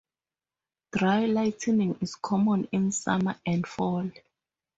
[0.93, 4.09] Dry lightning is common in summer and fall.